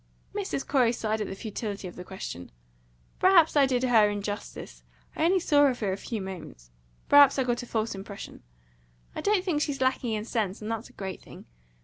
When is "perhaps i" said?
3.19-3.67, 7.07-7.43